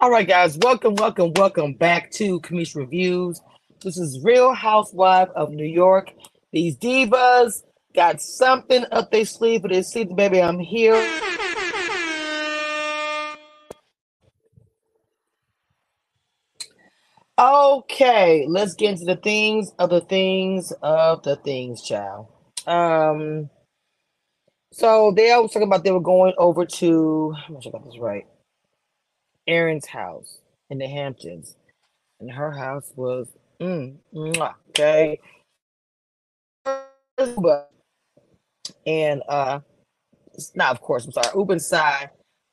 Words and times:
All 0.00 0.12
right, 0.12 0.28
guys, 0.28 0.56
welcome, 0.58 0.94
welcome, 0.94 1.32
welcome 1.34 1.72
back 1.72 2.12
to 2.12 2.38
Kamish 2.42 2.76
Reviews. 2.76 3.40
This 3.82 3.98
is 3.98 4.20
Real 4.22 4.54
Housewife 4.54 5.28
of 5.34 5.50
New 5.50 5.66
York. 5.66 6.12
These 6.52 6.76
divas 6.76 7.64
got 7.96 8.20
something 8.20 8.84
up 8.92 9.10
their 9.10 9.24
sleeve 9.24 9.62
for 9.62 9.68
this 9.68 9.90
season, 9.90 10.14
baby. 10.14 10.40
I'm 10.40 10.60
here. 10.60 10.94
Okay, 17.36 18.46
let's 18.48 18.74
get 18.74 18.90
into 18.90 19.04
the 19.04 19.16
things 19.20 19.72
of 19.80 19.90
the 19.90 20.02
things 20.02 20.72
of 20.80 21.24
the 21.24 21.34
things, 21.34 21.82
child. 21.82 22.28
Um, 22.68 23.50
so 24.70 25.12
they 25.16 25.32
always 25.32 25.50
talking 25.50 25.66
about 25.66 25.82
they 25.82 25.90
were 25.90 25.98
going 25.98 26.34
over 26.38 26.64
to. 26.64 27.34
I'm 27.48 27.60
sure 27.60 27.72
I 27.74 27.78
got 27.80 27.84
this 27.84 27.98
right. 27.98 28.26
Erin's 29.48 29.86
house 29.86 30.38
in 30.70 30.78
the 30.78 30.86
Hamptons, 30.86 31.56
and 32.20 32.30
her 32.30 32.52
house 32.52 32.92
was 32.96 33.28
mm, 33.60 33.96
mwah, 34.14 34.54
okay. 34.70 35.18
And 38.86 39.22
uh, 39.28 39.60
not 40.54 40.72
of 40.72 40.80
course. 40.80 41.06
I'm 41.06 41.12
sorry. 41.12 41.28
Ubah 41.28 41.52
and 41.52 41.62
Sai, 41.62 42.10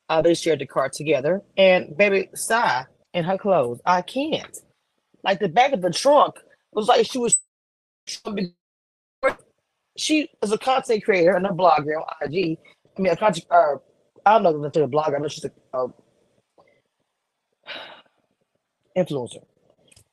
uh, 0.09 0.21
they 0.21 0.33
shared 0.33 0.59
the 0.59 0.66
car 0.66 0.89
together, 0.89 1.41
and 1.57 1.95
baby 1.97 2.29
Sai 2.33 2.85
in 3.13 3.23
her 3.25 3.38
clothes. 3.38 3.81
I 3.85 4.01
can't. 4.01 4.57
Like 5.23 5.39
the 5.39 5.49
back 5.49 5.73
of 5.73 5.81
the 5.81 5.91
trunk 5.91 6.35
was 6.73 6.88
like 6.88 7.05
she 7.05 7.19
was. 7.19 7.35
She 9.97 10.29
is 10.43 10.51
a 10.51 10.57
content 10.57 11.05
creator 11.05 11.38
and 11.38 11.45
a 11.45 11.51
blogger 11.51 11.95
on 11.95 12.05
IG. 12.21 12.57
I 12.97 13.01
mean, 13.01 13.13
a 13.13 13.16
content. 13.16 13.45
Uh, 13.49 13.75
I 14.25 14.33
don't 14.33 14.43
know 14.43 14.66
if 14.66 14.73
she's 14.73 14.83
a 14.83 14.88
blogger. 14.88 15.16
I 15.16 15.19
know 15.19 15.29
she's 15.29 15.45
a, 15.45 15.51
a 15.73 15.88
influencer. 18.97 19.43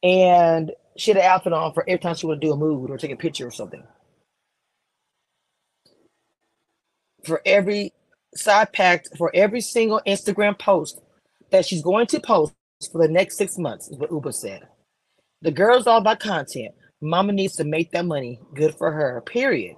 And 0.02 0.72
she 0.96 1.10
had 1.10 1.18
an 1.18 1.24
outfit 1.24 1.52
on 1.52 1.72
for 1.72 1.84
every 1.88 2.00
time 2.00 2.14
she 2.14 2.26
would 2.26 2.40
do 2.40 2.52
a 2.52 2.56
mood 2.56 2.90
or 2.90 2.98
take 2.98 3.12
a 3.12 3.16
picture 3.16 3.46
or 3.46 3.50
something. 3.50 3.82
For 7.24 7.40
every 7.46 7.92
side 8.34 8.72
packed, 8.72 9.16
for 9.16 9.30
every 9.34 9.60
single 9.60 10.00
Instagram 10.06 10.58
post 10.58 11.00
that 11.50 11.64
she's 11.64 11.82
going 11.82 12.06
to 12.08 12.20
post 12.20 12.54
for 12.90 13.06
the 13.06 13.12
next 13.12 13.36
six 13.36 13.58
months, 13.58 13.88
is 13.88 13.96
what 13.96 14.10
Ubah 14.10 14.34
said. 14.34 14.66
The 15.42 15.50
girl's 15.50 15.86
all 15.86 15.98
about 15.98 16.20
content. 16.20 16.74
Mama 17.00 17.32
needs 17.32 17.56
to 17.56 17.64
make 17.64 17.90
that 17.92 18.06
money. 18.06 18.40
Good 18.54 18.74
for 18.74 18.90
her. 18.92 19.20
Period. 19.22 19.76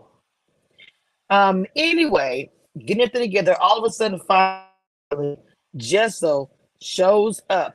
Um. 1.30 1.66
Anyway, 1.74 2.50
getting 2.78 3.04
it 3.04 3.14
together. 3.14 3.56
All 3.60 3.78
of 3.78 3.84
a 3.84 3.92
sudden, 3.92 4.20
finally, 4.20 5.36
Jessel 5.76 6.54
shows 6.80 7.40
up. 7.48 7.74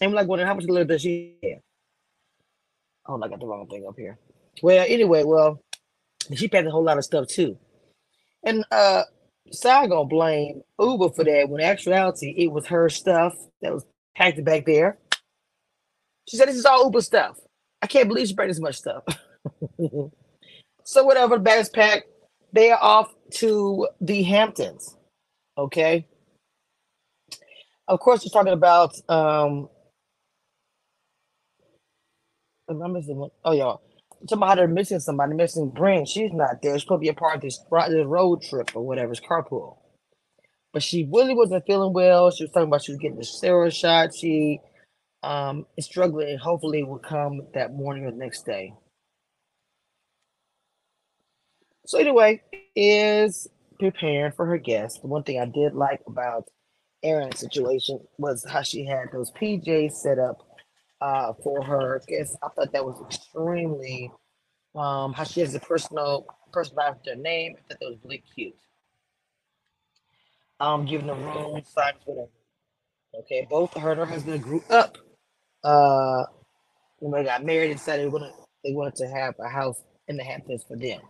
I'm 0.00 0.12
like 0.12 0.26
wondering 0.28 0.46
how 0.48 0.54
much 0.54 0.64
little 0.64 0.84
does 0.86 1.02
she 1.02 1.36
have? 1.42 1.60
Oh, 3.06 3.22
I 3.22 3.28
got 3.28 3.40
the 3.40 3.46
wrong 3.46 3.66
thing 3.68 3.86
up 3.88 3.96
here. 3.96 4.18
Well, 4.62 4.84
anyway, 4.88 5.24
well, 5.24 5.60
she 6.34 6.48
packed 6.48 6.66
a 6.66 6.70
whole 6.70 6.84
lot 6.84 6.98
of 6.98 7.04
stuff 7.04 7.28
too. 7.28 7.58
And 8.44 8.64
uh 8.70 9.02
Sai 9.52 9.86
gonna 9.86 10.06
blame 10.08 10.62
Ubah 10.80 11.14
for 11.14 11.24
that 11.24 11.48
when 11.48 11.60
actuality 11.62 12.34
it 12.36 12.48
was 12.48 12.66
her 12.66 12.88
stuff 12.88 13.34
that 13.62 13.72
was 13.72 13.84
packed 14.16 14.44
back 14.44 14.66
there. 14.66 14.98
She 16.28 16.36
said, 16.36 16.48
This 16.48 16.56
is 16.56 16.66
all 16.66 16.90
Ubah 16.90 17.02
stuff. 17.02 17.38
I 17.82 17.86
can't 17.86 18.08
believe 18.08 18.28
she 18.28 18.34
brought 18.34 18.48
this 18.48 18.60
much 18.60 18.76
stuff. 18.76 19.04
so, 20.84 21.04
whatever, 21.04 21.36
the 21.36 21.42
bag's 21.42 21.68
packed. 21.68 22.08
They 22.52 22.70
are 22.72 22.82
off 22.82 23.14
to 23.34 23.88
the 24.00 24.22
Hamptons. 24.22 24.96
Okay. 25.56 26.06
Of 27.86 28.00
course, 28.00 28.24
we're 28.24 28.30
talking 28.36 28.52
about. 28.52 28.98
um 29.08 29.68
I'm 32.68 32.92
missing. 32.92 33.28
Oh, 33.44 33.52
y'all. 33.52 33.82
They're 34.22 34.66
missing 34.66 34.98
somebody, 34.98 35.34
missing 35.34 35.70
Brynn. 35.70 36.08
She's 36.08 36.32
not 36.32 36.62
there. 36.62 36.78
She's 36.78 36.88
be 36.98 37.08
a 37.08 37.14
part 37.14 37.36
of 37.36 37.42
this, 37.42 37.58
this 37.58 38.06
road 38.06 38.42
trip 38.42 38.70
or 38.74 38.82
whatever. 38.82 39.12
It's 39.12 39.20
carpool. 39.20 39.76
But 40.72 40.82
she 40.82 41.08
really 41.12 41.34
wasn't 41.34 41.66
feeling 41.66 41.92
well. 41.92 42.30
She 42.30 42.44
was 42.44 42.50
talking 42.50 42.68
about 42.68 42.82
she 42.82 42.92
was 42.92 42.98
getting 42.98 43.18
the 43.18 43.24
steroid 43.24 43.72
shot. 43.72 44.14
She 44.14 44.60
um, 45.22 45.66
is 45.76 45.84
struggling 45.84 46.30
and 46.30 46.40
hopefully 46.40 46.82
will 46.82 46.98
come 46.98 47.42
that 47.54 47.72
morning 47.72 48.04
or 48.04 48.10
the 48.10 48.16
next 48.16 48.44
day. 48.46 48.72
So 51.86 51.98
anyway, 51.98 52.42
is 52.74 53.48
preparing 53.78 54.32
for 54.32 54.46
her 54.46 54.58
guest. 54.58 55.02
The 55.02 55.08
one 55.08 55.22
thing 55.22 55.40
I 55.40 55.46
did 55.46 55.74
like 55.74 56.00
about 56.06 56.44
Erin's 57.02 57.38
situation 57.38 58.00
was 58.18 58.44
how 58.48 58.62
she 58.62 58.84
had 58.84 59.08
those 59.12 59.30
PJs 59.32 59.92
set 59.92 60.18
up 60.18 60.45
uh, 61.00 61.32
for 61.42 61.62
her 61.64 62.02
guest. 62.08 62.36
I 62.42 62.48
thought 62.48 62.72
that 62.72 62.84
was 62.84 63.00
extremely 63.06 64.12
um, 64.74 65.12
how 65.12 65.24
she 65.24 65.40
has 65.40 65.54
a 65.54 65.60
personal 65.60 66.26
personal 66.52 66.82
after 66.84 67.10
her 67.10 67.16
name. 67.16 67.54
I 67.56 67.60
thought 67.68 67.78
that 67.80 67.88
was 67.90 67.98
really 68.04 68.22
cute. 68.34 68.56
Um, 70.60 70.86
giving 70.86 71.06
the 71.08 71.14
room 71.14 71.62
signs, 71.64 71.98
whatever. 72.04 72.28
Okay, 73.20 73.46
both 73.50 73.74
her 73.74 73.92
and 73.92 74.00
her 74.00 74.06
husband 74.06 74.42
grew 74.42 74.62
up 74.70 74.98
uh 75.64 76.24
when 77.00 77.12
they 77.12 77.24
got 77.24 77.44
married 77.44 77.70
and 77.70 77.78
decided 77.78 78.06
they 78.06 78.10
wanted 78.10 78.32
they 78.64 78.72
wanted 78.72 78.94
to 78.96 79.08
have 79.08 79.34
a 79.40 79.48
house 79.48 79.82
in 80.08 80.16
the 80.16 80.24
Hamptons 80.24 80.64
for 80.68 80.76
them. 80.76 81.00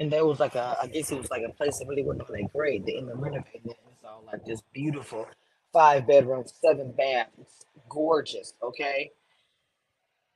And 0.00 0.12
there 0.12 0.26
was 0.26 0.40
like 0.40 0.54
a 0.54 0.76
I 0.82 0.86
guess 0.88 1.12
it 1.12 1.18
was 1.18 1.30
like 1.30 1.42
a 1.48 1.52
place 1.52 1.78
that 1.78 1.88
really 1.88 2.04
wasn't 2.04 2.28
that 2.28 2.52
great. 2.54 2.86
They 2.86 2.96
ended 2.96 3.16
up 3.16 3.22
renovating 3.22 3.70
it 3.70 3.76
it's 3.90 4.04
all 4.04 4.24
like 4.26 4.46
just 4.46 4.64
beautiful 4.72 5.26
five 5.74 6.08
bedrooms, 6.08 6.54
seven 6.62 6.92
baths, 6.92 7.66
gorgeous, 7.90 8.54
okay? 8.64 9.12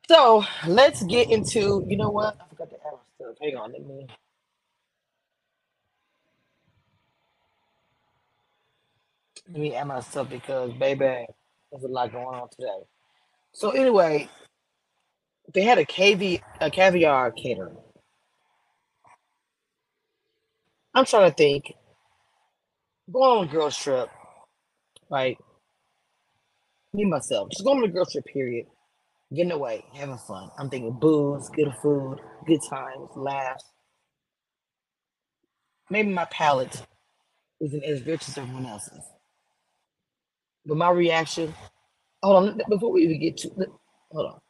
So 0.08 0.44
let's 0.66 1.02
get 1.04 1.30
into 1.30 1.84
you 1.88 1.96
know 1.98 2.10
what? 2.10 2.36
I 2.40 2.48
forgot 2.50 2.70
to 2.70 2.76
add 2.76 2.94
stuff. 3.16 3.36
Hang 3.42 3.56
on, 3.56 3.72
let 3.72 3.86
me 3.86 4.06
let 9.50 9.60
me 9.60 9.74
add 9.74 9.88
my 9.88 10.00
stuff 10.00 10.30
because 10.30 10.72
baby, 10.74 11.26
there's 11.72 11.84
a 11.84 11.88
lot 11.88 12.12
going 12.12 12.26
on 12.26 12.48
today. 12.50 12.84
So 13.52 13.70
anyway, 13.70 14.28
they 15.54 15.62
had 15.62 15.78
a 15.78 15.86
cavi 15.86 16.42
a 16.60 16.70
caviar 16.70 17.32
caterer. 17.32 17.76
I'm 20.94 21.04
trying 21.06 21.30
to 21.30 21.36
think. 21.36 21.74
Going 23.12 23.38
on 23.40 23.48
a 23.48 23.50
girls 23.52 23.76
trip, 23.78 24.10
right? 25.10 25.38
Me 26.94 27.04
myself, 27.04 27.50
just 27.50 27.64
going 27.64 27.84
a 27.84 27.88
girls 27.88 28.12
trip. 28.12 28.24
Period. 28.26 28.66
Getting 29.34 29.52
away, 29.52 29.84
having 29.94 30.18
fun. 30.18 30.50
I'm 30.58 30.70
thinking 30.70 30.98
booze, 30.98 31.50
good 31.50 31.74
food, 31.82 32.18
good 32.46 32.60
times, 32.70 33.10
laughs. 33.16 33.64
Maybe 35.90 36.10
my 36.10 36.26
palate 36.26 36.82
isn't 37.60 37.84
as 37.84 38.06
rich 38.06 38.28
as 38.28 38.38
everyone 38.38 38.66
else's, 38.66 39.04
but 40.66 40.76
my 40.76 40.90
reaction. 40.90 41.54
Hold 42.22 42.50
on, 42.50 42.62
before 42.68 42.92
we 42.92 43.04
even 43.04 43.20
get 43.20 43.36
to. 43.38 43.50
Hold 44.12 44.26
on. 44.26 44.40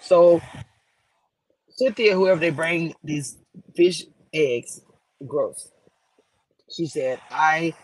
So 0.00 0.40
Cynthia, 1.74 2.14
whoever 2.14 2.40
they 2.40 2.50
bring 2.50 2.94
these 3.02 3.36
fish 3.76 4.04
eggs, 4.32 4.80
gross. 5.26 5.70
She 6.74 6.86
said, 6.86 7.20
I 7.30 7.74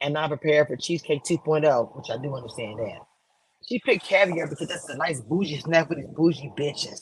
am 0.00 0.12
not 0.12 0.28
prepared 0.28 0.68
for 0.68 0.76
cheesecake 0.76 1.24
2.0, 1.24 1.96
which 1.96 2.10
I 2.10 2.22
do 2.22 2.34
understand 2.34 2.78
that. 2.78 3.00
She 3.68 3.78
picked 3.80 4.04
caviar 4.04 4.48
because 4.48 4.68
that's 4.68 4.88
a 4.88 4.96
nice 4.96 5.20
bougie 5.20 5.60
snack 5.60 5.88
for 5.88 5.94
these 5.94 6.06
bougie 6.06 6.52
bitches. 6.58 7.00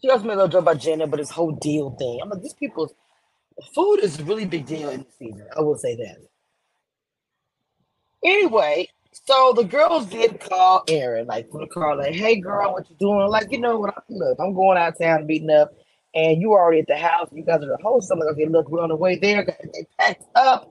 She 0.00 0.10
also 0.10 0.24
made 0.24 0.34
a 0.34 0.36
little 0.36 0.48
joke 0.48 0.62
about 0.62 0.78
Jenna, 0.78 1.06
but 1.06 1.18
this 1.18 1.30
whole 1.30 1.52
deal 1.52 1.90
thing. 1.90 2.20
I'm 2.20 2.30
like, 2.30 2.42
these 2.42 2.54
people's 2.54 2.92
food 3.74 3.98
is 3.98 4.18
a 4.18 4.24
really 4.24 4.44
big 4.44 4.66
deal 4.66 4.90
in 4.90 5.00
the 5.00 5.06
season. 5.18 5.46
I 5.56 5.60
will 5.60 5.76
say 5.76 5.94
that. 5.96 6.16
Anyway, 8.24 8.88
so 9.12 9.52
the 9.54 9.64
girls 9.64 10.06
did 10.06 10.40
call 10.40 10.84
Erin, 10.88 11.26
like 11.26 11.50
from 11.50 11.60
the 11.60 11.66
car, 11.66 11.96
like, 11.96 12.14
"Hey, 12.14 12.40
girl, 12.40 12.72
what 12.72 12.88
you 12.90 12.96
doing?" 12.98 13.28
Like, 13.28 13.52
you 13.52 13.60
know 13.60 13.78
what? 13.78 13.94
Look, 14.08 14.38
I'm 14.40 14.54
going 14.54 14.78
out 14.78 14.92
of 14.92 14.98
town 14.98 15.26
beating 15.26 15.50
up, 15.50 15.72
and 16.14 16.40
you 16.40 16.52
already 16.52 16.80
at 16.80 16.86
the 16.86 16.96
house. 16.96 17.28
You 17.32 17.44
guys 17.44 17.62
are 17.62 17.66
the 17.66 17.78
host. 17.82 18.10
I'm 18.10 18.18
like, 18.18 18.28
okay, 18.30 18.46
look, 18.46 18.68
we're 18.68 18.82
on 18.82 18.90
the 18.90 18.96
way 18.96 19.16
there. 19.16 19.44
They 19.44 19.86
packed 19.98 20.24
up. 20.34 20.68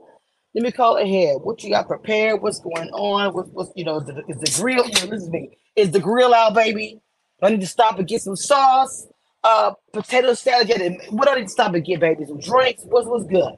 Let 0.54 0.64
me 0.64 0.72
call 0.72 0.98
ahead. 0.98 1.38
What 1.42 1.64
you 1.64 1.70
got 1.70 1.88
prepared? 1.88 2.42
What's 2.42 2.60
going 2.60 2.90
on? 2.90 3.32
What's, 3.32 3.48
what's 3.50 3.70
you 3.74 3.84
know, 3.84 3.98
is 3.98 4.06
the, 4.06 4.22
is 4.28 4.38
the 4.38 4.62
grill? 4.62 4.86
You 4.86 4.92
know, 4.92 5.12
listen 5.12 5.32
to 5.32 5.38
me. 5.38 5.58
Is 5.76 5.90
the 5.90 6.00
grill 6.00 6.34
out, 6.34 6.54
baby? 6.54 7.00
I 7.42 7.50
need 7.50 7.60
to 7.62 7.66
stop 7.66 7.98
and 7.98 8.06
get 8.06 8.22
some 8.22 8.36
sauce, 8.36 9.08
uh, 9.42 9.72
potato 9.92 10.34
salad. 10.34 10.98
What 11.10 11.28
I 11.28 11.36
need 11.36 11.44
to 11.44 11.48
stop 11.48 11.74
and 11.74 11.84
get, 11.84 12.00
baby? 12.00 12.24
Some 12.26 12.38
drinks. 12.38 12.82
What's 12.84 13.08
what's 13.08 13.26
good? 13.26 13.54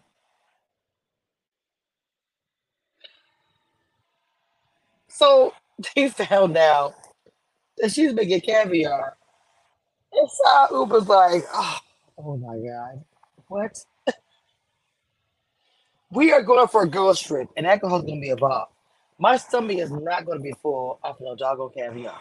So 5.14 5.55
they 5.96 6.11
found 6.11 6.58
out 6.58 6.94
And 7.82 7.93
she's 7.93 8.14
making 8.14 8.43
caviar. 8.43 9.16
And 10.12 10.31
so 10.31 10.69
Ubah's 10.87 11.08
like, 11.08 11.44
oh, 11.55 11.78
oh 12.19 12.38
my 12.38 12.58
God. 12.58 13.05
What? 13.49 13.78
we 16.12 16.32
are 16.32 16.43
going 16.43 16.69
for 16.69 16.84
a 16.84 16.88
girls 16.88 17.20
trip, 17.20 17.49
and 17.56 17.66
alcohol's 17.66 18.05
gonna 18.05 18.20
be 18.20 18.31
involved. 18.31 18.72
My 19.19 19.38
stomach 19.38 19.78
is 19.78 19.93
not 19.93 20.26
gonna 20.26 20.40
be 20.40 20.55
full 20.62 21.00
off 21.05 21.19
no 21.20 21.37
doggone 21.37 21.72
caviar. 21.76 22.20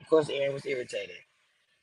Of 0.00 0.08
course, 0.08 0.28
Erin 0.30 0.54
was 0.54 0.66
irritated. 0.66 1.16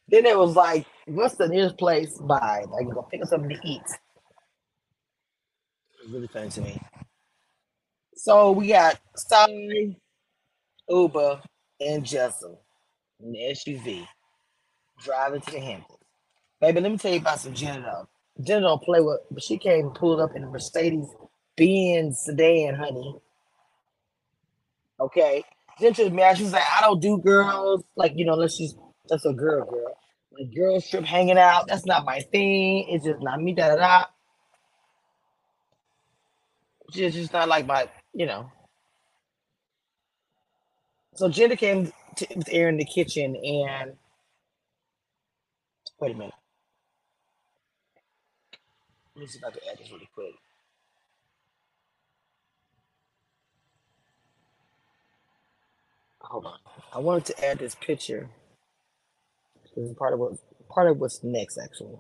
Then 0.10 0.26
it 0.26 0.38
was 0.38 0.56
like, 0.56 0.86
what's 1.08 1.36
the 1.36 1.48
nearest 1.50 1.78
place 1.78 2.18
by? 2.20 2.64
Like, 2.70 2.90
go 2.94 3.02
pick 3.04 3.22
up 3.24 3.28
something 3.30 3.50
to 3.50 3.68
eat. 3.68 3.82
It 3.84 4.12
was 6.06 6.14
really 6.14 6.28
funny 6.28 6.50
to 6.52 6.62
me. 6.62 6.82
So 8.18 8.52
we 8.52 8.70
got 8.70 9.00
Sally, 9.16 9.96
Ubah, 10.90 11.40
and 11.80 12.04
Jessel 12.04 12.60
in 13.24 13.32
the 13.32 13.40
SUV 13.52 14.08
driving 15.04 15.42
to 15.42 15.52
the 15.52 15.60
Hamptons. 15.60 16.00
Baby, 16.60 16.82
let 16.82 16.92
me 16.92 16.98
tell 16.98 17.14
you 17.14 17.20
about 17.20 17.40
some 17.40 17.54
Jenna 17.54 17.82
though. 17.82 18.44
Jenna 18.44 18.62
don't 18.62 18.82
play 18.82 19.02
with, 19.02 19.20
but 19.30 19.44
she 19.44 19.60
came 19.60 19.86
and 19.86 19.96
pulled 19.96 20.20
up 20.20 20.36
in 20.36 20.44
a 20.44 20.48
Mercedes 20.48 21.08
Benz 21.56 22.20
sedan, 22.26 22.74
honey. 22.74 23.16
Okay. 25.00 25.44
Then 25.80 25.94
to 25.94 26.10
me, 26.10 26.24
she's 26.36 26.54
like, 26.54 26.64
I 26.76 26.82
don't 26.82 27.00
do 27.00 27.20
girls. 27.20 27.84
Like, 27.96 28.14
you 28.16 28.26
know, 28.26 28.34
unless 28.34 28.56
she's 28.56 28.76
that's 29.08 29.26
a 29.26 29.34
girl, 29.34 29.64
girl. 29.66 29.96
Like 30.32 30.56
girls 30.56 30.90
trip 30.90 31.06
hanging 31.06 31.38
out. 31.38 31.68
That's 31.68 31.86
not 31.86 32.04
my 32.04 32.22
thing. 32.22 32.88
It's 32.90 33.06
just 33.06 33.22
not 33.22 33.42
me, 33.42 33.54
da 33.54 33.70
da 33.70 33.76
da. 33.76 34.06
It's 36.96 37.16
just 37.16 37.34
not 37.34 37.48
like 37.48 37.68
my, 37.68 37.88
you 38.18 38.26
know. 38.26 38.52
So 41.14 41.30
Jenna 41.30 41.56
came 41.56 41.94
to, 42.16 42.28
with 42.36 42.50
Erin 42.52 42.76
in 42.76 42.80
the 42.80 42.86
kitchen 42.86 43.36
and 43.36 43.94
wait 46.00 46.16
a 46.16 46.18
minute. 46.18 46.34
Let 49.16 49.22
me 49.22 49.28
see 49.28 49.38
if 49.38 49.46
I 49.46 49.52
can 49.52 49.62
add 49.72 49.78
this 49.78 49.92
really 49.92 50.10
quick. 50.14 50.34
Hold 56.22 56.46
on. 56.46 56.58
I 56.94 57.00
wanted 57.00 57.26
to 57.26 57.46
add 57.46 57.60
this 57.60 57.76
picture. 57.76 58.30
This 59.76 59.90
is 59.90 59.96
part 59.96 60.14
of 60.14 60.20
what 60.20 60.34
part 60.70 60.90
of 60.90 61.00
what's 61.00 61.24
next 61.24 61.60
actually. 61.60 61.98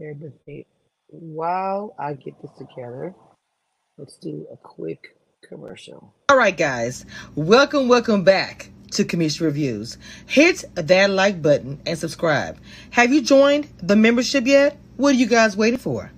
With 0.00 0.32
me. 0.46 0.64
While 1.08 1.96
I 1.98 2.12
get 2.12 2.40
this 2.40 2.52
together, 2.56 3.16
let's 3.96 4.16
do 4.18 4.46
a 4.52 4.56
quick 4.56 5.16
commercial. 5.48 6.14
All 6.28 6.36
right, 6.36 6.56
guys, 6.56 7.04
welcome, 7.34 7.88
welcome 7.88 8.22
back 8.22 8.70
to 8.92 9.04
Cameshia 9.04 9.40
Reviews. 9.40 9.98
Hit 10.26 10.64
that 10.74 11.10
like 11.10 11.42
button 11.42 11.80
and 11.84 11.98
subscribe. 11.98 12.60
Have 12.90 13.12
you 13.12 13.22
joined 13.22 13.68
the 13.82 13.96
membership 13.96 14.46
yet? 14.46 14.78
What 14.98 15.16
are 15.16 15.18
you 15.18 15.26
guys 15.26 15.56
waiting 15.56 15.80
for? 15.80 16.12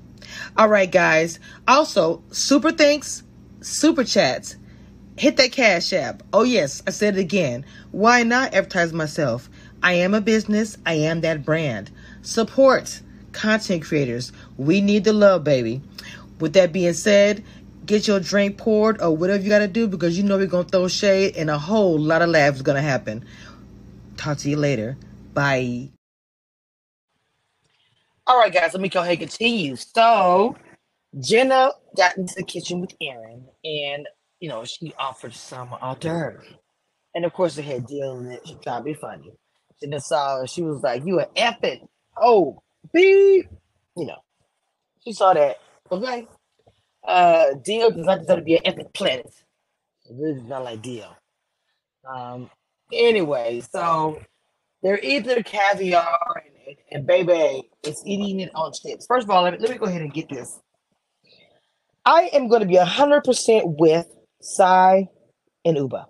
All 0.58 0.68
right, 0.68 0.90
guys. 0.90 1.38
Also, 1.66 2.22
super 2.32 2.72
thanks, 2.72 3.22
super 3.62 4.04
chats. 4.04 4.56
Hit 5.16 5.38
that 5.38 5.52
cash 5.52 5.94
app. 5.94 6.22
Oh, 6.34 6.42
yes, 6.42 6.82
I 6.86 6.90
said 6.90 7.16
it 7.16 7.20
again. 7.20 7.64
Why 7.92 8.24
not 8.24 8.52
advertise 8.52 8.92
myself? 8.92 9.48
I 9.82 9.94
am 9.94 10.12
a 10.12 10.20
business, 10.20 10.76
I 10.84 10.94
am 10.94 11.22
that 11.22 11.46
brand. 11.46 11.90
Support 12.20 13.00
content 13.32 13.84
creators. 13.84 14.32
We 14.56 14.80
need 14.80 15.04
the 15.04 15.12
love, 15.12 15.44
baby. 15.44 15.80
With 16.38 16.54
that 16.54 16.72
being 16.72 16.92
said, 16.92 17.44
get 17.86 18.06
your 18.06 18.20
drink 18.20 18.56
poured 18.56 19.00
or 19.00 19.16
whatever 19.16 19.42
you 19.42 19.48
got 19.48 19.60
to 19.60 19.68
do 19.68 19.86
because 19.88 20.16
you 20.16 20.24
know 20.24 20.36
we're 20.36 20.46
going 20.46 20.64
to 20.64 20.70
throw 20.70 20.88
shade 20.88 21.36
and 21.36 21.50
a 21.50 21.58
whole 21.58 21.98
lot 21.98 22.22
of 22.22 22.28
laughs 22.30 22.56
is 22.56 22.62
going 22.62 22.76
to 22.76 22.82
happen. 22.82 23.24
Talk 24.16 24.38
to 24.38 24.50
you 24.50 24.56
later. 24.56 24.96
Bye. 25.34 25.90
All 28.26 28.38
right, 28.38 28.52
guys, 28.52 28.74
let 28.74 28.80
me 28.80 28.88
go 28.88 29.00
ahead 29.00 29.18
and 29.18 29.20
continue. 29.28 29.76
So, 29.76 30.56
Jenna 31.20 31.72
got 31.96 32.16
into 32.16 32.34
the 32.36 32.44
kitchen 32.44 32.80
with 32.80 32.94
Erin 33.02 33.46
and, 33.64 34.06
you 34.40 34.48
know, 34.48 34.64
she 34.64 34.94
offered 34.98 35.34
some 35.34 35.68
hors 35.68 35.96
d'oeuvre. 35.96 36.44
And 37.14 37.24
of 37.24 37.32
course, 37.32 37.56
they 37.56 37.62
had 37.62 37.86
deal 37.86 38.18
in 38.18 38.30
it. 38.32 38.46
She 38.46 38.54
tried 38.56 38.78
to 38.78 38.84
be 38.84 38.94
funny. 38.94 39.32
Jenna 39.82 40.00
saw, 40.00 40.40
her. 40.40 40.46
she 40.46 40.62
was 40.62 40.82
like, 40.82 41.04
You 41.04 41.20
an 41.20 41.26
effing, 41.36 41.88
oh, 42.16 42.62
beep. 42.92 43.48
You 43.96 44.06
know, 44.06 44.22
she 45.04 45.12
saw 45.12 45.34
that. 45.34 45.58
Okay. 45.90 46.26
Uh, 47.06 47.54
Dio 47.64 47.90
does 47.90 48.06
not 48.06 48.20
deserve 48.20 48.38
to 48.38 48.44
be 48.44 48.56
an 48.56 48.62
epic 48.64 48.92
planet. 48.92 49.32
It 50.04 50.16
really 50.18 50.42
not 50.42 50.64
like 50.64 50.82
Dio. 50.82 51.08
Um, 52.08 52.50
anyway, 52.92 53.62
so 53.72 54.20
they're 54.82 55.00
eating 55.02 55.42
caviar 55.42 56.18
and, 56.36 56.54
and, 56.66 56.76
and 56.92 57.06
baby 57.06 57.70
is 57.84 58.02
eating 58.06 58.40
it 58.40 58.50
on 58.54 58.72
chips. 58.72 59.06
First 59.06 59.24
of 59.24 59.30
all, 59.30 59.42
let 59.42 59.54
me, 59.54 59.58
let 59.60 59.70
me 59.70 59.78
go 59.78 59.86
ahead 59.86 60.02
and 60.02 60.12
get 60.12 60.28
this. 60.28 60.60
I 62.04 62.30
am 62.32 62.48
going 62.48 62.62
to 62.62 62.66
be 62.66 62.76
100% 62.76 63.78
with 63.78 64.06
Sai 64.40 65.08
and 65.64 65.76
Ubah. 65.76 66.06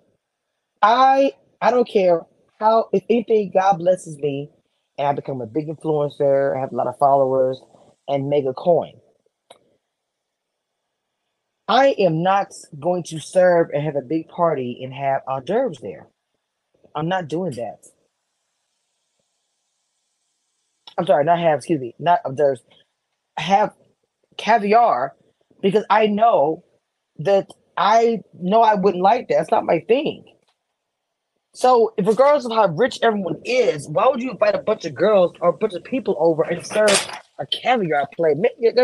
I 0.81 1.33
I 1.61 1.69
don't 1.69 1.87
care 1.87 2.21
how, 2.59 2.89
if 2.91 3.03
anything, 3.09 3.51
God 3.53 3.77
blesses 3.77 4.17
me 4.17 4.49
and 5.01 5.09
I 5.09 5.13
become 5.13 5.41
a 5.41 5.47
big 5.47 5.67
influencer, 5.67 6.55
I 6.55 6.59
have 6.61 6.71
a 6.71 6.75
lot 6.75 6.87
of 6.87 6.97
followers, 6.99 7.59
and 8.07 8.29
make 8.29 8.45
a 8.45 8.53
coin. 8.53 8.93
I 11.67 11.95
am 11.99 12.21
not 12.21 12.53
going 12.79 13.03
to 13.05 13.19
serve 13.19 13.69
and 13.73 13.83
have 13.83 13.95
a 13.95 14.01
big 14.01 14.27
party 14.27 14.79
and 14.83 14.93
have 14.93 15.21
hors 15.27 15.41
d'oeuvres 15.41 15.79
there. 15.79 16.07
I'm 16.95 17.07
not 17.07 17.27
doing 17.27 17.53
that. 17.53 17.85
I'm 20.97 21.07
sorry, 21.07 21.25
not 21.25 21.39
have, 21.39 21.57
excuse 21.59 21.81
me, 21.81 21.95
not 21.97 22.19
hors 22.25 22.35
d'oeuvres. 22.35 22.63
Have 23.37 23.71
caviar 24.37 25.15
because 25.61 25.85
I 25.89 26.07
know 26.07 26.63
that 27.19 27.47
I 27.77 28.21
know 28.33 28.61
I 28.61 28.75
wouldn't 28.75 29.03
like 29.03 29.29
that. 29.29 29.41
It's 29.41 29.51
not 29.51 29.65
my 29.65 29.79
thing. 29.87 30.25
So, 31.53 31.93
regardless 31.97 32.45
of 32.45 32.53
how 32.53 32.67
rich 32.69 32.99
everyone 33.01 33.41
is, 33.45 33.89
why 33.89 34.07
would 34.07 34.21
you 34.21 34.31
invite 34.31 34.55
a 34.55 34.59
bunch 34.59 34.85
of 34.85 34.95
girls 34.95 35.33
or 35.41 35.49
a 35.49 35.53
bunch 35.53 35.73
of 35.73 35.83
people 35.83 36.15
over 36.19 36.43
and 36.43 36.65
serve 36.65 37.09
a 37.39 37.45
caviar 37.47 38.07
plate? 38.15 38.37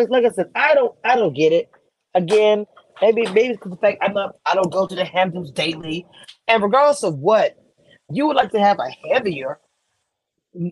Like 0.10 0.26
I 0.26 0.30
said, 0.30 0.48
I 0.56 0.76
don't, 0.76 0.96
I 1.04 1.16
don't 1.16 1.34
get 1.34 1.54
it. 1.54 1.70
Again, 2.16 2.66
maybe 3.02 3.24
maybe 3.28 3.54
because 3.54 3.72
the 3.72 3.78
fact 3.78 4.00
I'm 4.02 4.14
not, 4.14 4.36
I 4.46 4.56
don't 4.56 4.72
go 4.72 4.88
to 4.88 4.96
the 4.96 5.06
Hamptons 5.06 5.52
daily, 5.52 6.06
and 6.48 6.64
regardless 6.64 7.04
of 7.04 7.20
what, 7.20 7.56
you 8.12 8.28
would 8.28 8.36
like 8.36 8.52
to 8.52 8.60
have 8.60 8.80
a 8.80 8.90
heavier 9.14 9.60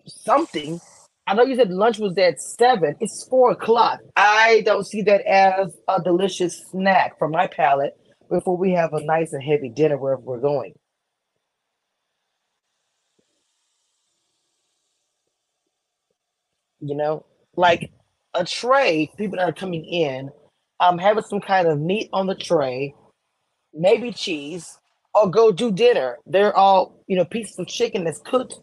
something. 0.06 0.80
I 1.26 1.34
know 1.34 1.44
you 1.44 1.56
said 1.56 1.70
lunch 1.70 1.98
was 1.98 2.16
at 2.18 2.40
seven. 2.40 2.96
It's 3.00 3.26
four 3.28 3.52
o'clock. 3.52 4.00
I 4.16 4.62
don't 4.64 4.86
see 4.86 5.02
that 5.02 5.22
as 5.22 5.76
a 5.88 6.02
delicious 6.02 6.64
snack 6.70 7.18
for 7.18 7.28
my 7.28 7.46
palate 7.48 7.94
before 8.30 8.56
we 8.56 8.72
have 8.72 8.92
a 8.92 9.04
nice 9.04 9.32
and 9.32 9.42
heavy 9.42 9.68
dinner 9.68 9.98
wherever 9.98 10.22
we're 10.22 10.40
going. 10.40 10.74
You 16.88 16.96
know, 16.96 17.24
like 17.56 17.90
a 18.34 18.44
tray, 18.44 19.10
people 19.16 19.38
that 19.38 19.48
are 19.48 19.52
coming 19.52 19.84
in, 19.84 20.30
um, 20.80 20.98
having 20.98 21.24
some 21.24 21.40
kind 21.40 21.68
of 21.68 21.80
meat 21.80 22.08
on 22.12 22.26
the 22.26 22.34
tray, 22.34 22.94
maybe 23.72 24.12
cheese, 24.12 24.78
or 25.14 25.30
go 25.30 25.50
do 25.52 25.72
dinner. 25.72 26.18
They're 26.26 26.54
all, 26.56 27.02
you 27.06 27.16
know, 27.16 27.24
pieces 27.24 27.58
of 27.58 27.66
chicken 27.66 28.04
that's 28.04 28.20
cooked, 28.20 28.54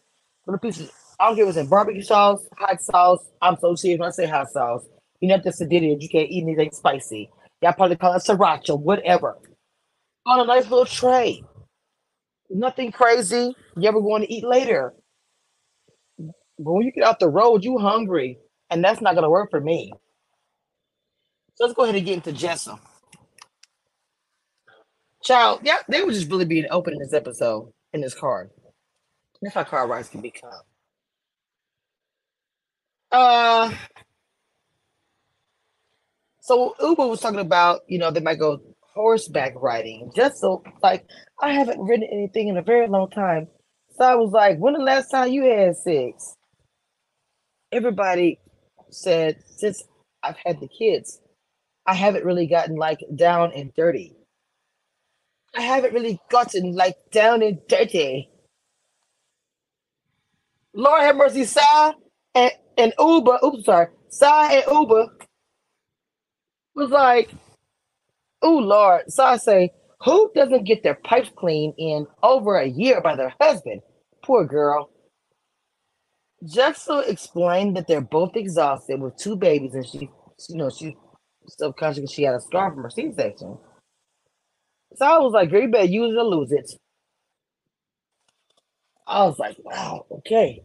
little 0.45 0.59
pieces. 0.59 0.91
I 1.19 1.27
don't 1.27 1.35
care 1.35 1.45
if 1.45 1.49
it's 1.49 1.57
in 1.57 1.67
barbecue 1.67 2.01
sauce, 2.01 2.47
hot 2.57 2.81
sauce. 2.81 3.25
I'm 3.41 3.57
so 3.59 3.75
serious 3.75 3.99
when 3.99 4.09
I 4.09 4.11
say 4.11 4.27
hot 4.27 4.51
sauce. 4.51 4.85
You 5.21 5.29
know, 5.29 5.39
that's 5.43 5.61
a 5.61 5.65
dinner. 5.65 5.95
You 5.99 6.09
can't 6.09 6.29
eat 6.29 6.43
anything 6.43 6.71
spicy. 6.71 7.29
Y'all 7.61 7.73
probably 7.73 7.95
call 7.95 8.13
it 8.13 8.23
sriracha, 8.23 8.77
whatever. 8.79 9.37
On 10.25 10.39
a 10.39 10.45
nice 10.45 10.69
little 10.69 10.85
tray. 10.85 11.43
Nothing 12.49 12.91
crazy. 12.91 13.55
You 13.77 13.87
ever 13.87 13.99
want 13.99 14.25
to 14.25 14.33
eat 14.33 14.43
later? 14.43 14.93
But 16.59 16.71
when 16.73 16.85
you 16.85 16.91
get 16.91 17.03
off 17.03 17.19
the 17.19 17.29
road, 17.29 17.63
you 17.63 17.77
hungry, 17.77 18.39
and 18.69 18.83
that's 18.83 19.01
not 19.01 19.15
gonna 19.15 19.29
work 19.29 19.49
for 19.49 19.59
me. 19.61 19.91
So 21.55 21.65
let's 21.65 21.75
go 21.75 21.83
ahead 21.83 21.95
and 21.95 22.05
get 22.05 22.15
into 22.15 22.31
Jessel. 22.31 22.79
Child, 25.23 25.61
yeah, 25.63 25.77
they 25.87 26.01
were 26.03 26.11
just 26.11 26.29
really 26.29 26.45
being 26.45 26.65
open 26.69 26.93
in 26.93 26.99
this 26.99 27.13
episode 27.13 27.71
in 27.93 28.01
this 28.01 28.13
card. 28.13 28.49
That's 29.41 29.55
how 29.55 29.63
car 29.63 29.87
rides 29.87 30.09
can 30.09 30.21
become. 30.21 30.51
Uh, 33.11 33.71
so 36.41 36.75
Ubah 36.79 37.09
was 37.09 37.21
talking 37.21 37.39
about, 37.39 37.81
you 37.87 37.99
know, 37.99 38.11
they 38.11 38.19
might 38.19 38.39
go 38.39 38.59
horseback 38.81 39.53
riding. 39.55 40.11
Just 40.15 40.37
so, 40.37 40.63
like, 40.81 41.05
I 41.39 41.53
haven't 41.53 41.79
ridden 41.79 42.07
anything 42.11 42.47
in 42.47 42.57
a 42.57 42.61
very 42.61 42.87
long 42.87 43.09
time. 43.09 43.47
So 43.97 44.05
I 44.05 44.15
was 44.15 44.31
like, 44.31 44.57
when 44.57 44.73
the 44.73 44.79
last 44.79 45.09
time 45.09 45.31
you 45.31 45.43
had 45.43 45.77
sex? 45.77 46.35
Everybody 47.73 48.39
said 48.91 49.37
since 49.47 49.83
I've 50.21 50.37
had 50.45 50.59
the 50.59 50.67
kids. 50.67 51.19
I 51.87 51.95
haven't 51.95 52.23
really 52.23 52.45
gotten 52.45 52.75
like 52.75 52.99
down 53.15 53.51
and 53.55 53.73
dirty. 53.73 54.15
I 55.55 55.61
haven't 55.61 55.93
really 55.93 56.19
gotten 56.29 56.75
like 56.75 56.97
down 57.11 57.41
and 57.41 57.59
dirty. 57.67 58.29
Lord 60.75 61.01
have 61.01 61.15
mercy, 61.15 61.45
Sai 61.45 61.93
and, 62.35 62.51
and 62.77 62.93
Ubah. 62.99 63.43
Oops, 63.43 63.65
sorry. 63.65 63.87
Sai 64.09 64.53
and 64.53 64.65
Ubah 64.65 65.07
was 66.75 66.91
like, 66.91 67.31
oh 68.43 68.57
Lord. 68.57 69.11
Sai 69.11 69.37
say, 69.37 69.71
who 70.01 70.31
doesn't 70.35 70.65
get 70.65 70.83
their 70.83 70.95
pipes 70.95 71.31
cleaned 71.35 71.73
in 71.79 72.05
over 72.21 72.57
a 72.57 72.67
year 72.67 73.01
by 73.01 73.15
their 73.15 73.33
husband? 73.41 73.81
Poor 74.23 74.45
girl. 74.45 74.91
Just 76.45 76.89
explained 77.07 77.77
that 77.77 77.87
they're 77.87 78.01
both 78.01 78.35
exhausted 78.35 79.01
with 79.01 79.17
two 79.17 79.35
babies 79.37 79.75
and 79.75 79.87
she, 79.87 80.09
you 80.49 80.57
know, 80.57 80.69
she 80.69 80.97
subconscious 81.47 81.99
because 82.01 82.11
she 82.13 82.23
had 82.23 82.35
a 82.35 82.41
scar 82.41 82.71
from 82.73 82.83
her 82.83 82.89
C-section. 82.91 83.57
So 84.95 85.05
I 85.05 85.19
was 85.19 85.33
like, 85.33 85.49
"Great, 85.49 85.71
better 85.71 85.85
use 85.85 86.13
it 86.13 86.17
or 86.19 86.23
lose 86.25 86.51
it." 86.51 86.71
I 89.07 89.25
was 89.25 89.39
like, 89.39 89.57
"Wow, 89.63 90.05
okay." 90.11 90.61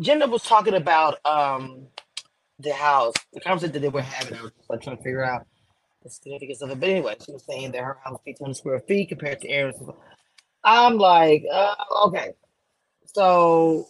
Jenna 0.00 0.26
was 0.28 0.44
talking 0.44 0.74
about 0.74 1.18
um 1.26 1.88
the 2.60 2.72
house, 2.74 3.14
the 3.32 3.40
conversation 3.40 3.74
that 3.74 3.80
they 3.80 3.88
were 3.90 4.02
having. 4.02 4.38
I 4.38 4.42
was 4.44 4.52
like 4.70 4.82
trying 4.82 4.98
to 4.98 5.02
figure 5.02 5.24
out 5.24 5.46
the 6.04 6.10
significance 6.10 6.62
of 6.62 6.70
it. 6.70 6.80
But 6.80 6.88
anyway, 6.90 7.16
she 7.24 7.32
was 7.32 7.44
saying 7.44 7.72
that 7.72 7.82
her 7.84 7.98
house 8.04 8.20
is 8.26 8.38
200 8.38 8.56
square 8.56 8.80
feet 8.88 9.10
compared 9.10 9.40
to 9.42 9.48
Erin's. 9.50 9.78
I'm 10.66 10.98
like, 10.98 11.44
uh, 11.52 11.76
okay. 12.08 12.32
So 13.06 13.88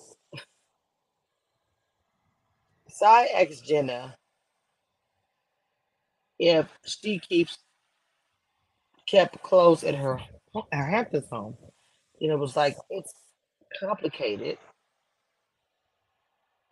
Sai 2.91 3.27
asked 3.27 3.65
Jenna 3.67 4.17
if 6.39 6.67
she 6.87 7.19
keeps 7.21 7.59
kept 9.07 9.43
clothes 9.43 9.85
at 9.85 9.95
her 9.97 10.21
her 10.73 10.87
Hamptons 10.87 11.29
home. 11.31 11.57
You 12.21 12.29
know, 12.29 12.35
it 12.37 12.41
was 12.41 12.57
like 12.57 12.77
it's 12.91 13.15
complicated. 13.81 14.59